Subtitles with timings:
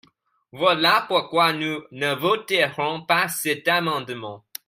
[0.51, 4.43] Voilà pourquoi nous ne voterons pas cet amendement.